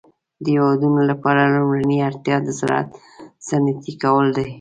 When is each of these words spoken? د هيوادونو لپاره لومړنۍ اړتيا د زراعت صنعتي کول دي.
د 0.43 0.45
هيوادونو 0.53 1.01
لپاره 1.11 1.51
لومړنۍ 1.53 1.99
اړتيا 2.07 2.37
د 2.43 2.47
زراعت 2.59 2.89
صنعتي 3.47 3.93
کول 4.03 4.27
دي. 4.37 4.45